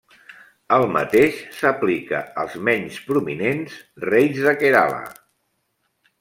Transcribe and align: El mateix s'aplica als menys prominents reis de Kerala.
El 0.77 0.85
mateix 0.93 1.37
s'aplica 1.57 2.21
als 2.45 2.57
menys 2.71 2.99
prominents 3.11 3.77
reis 4.07 4.43
de 4.49 4.57
Kerala. 4.65 5.05